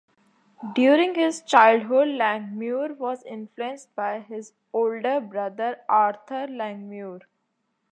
[0.73, 7.21] During his childhood, Langmuir was influenced by his older brother, Arthur Langmuir.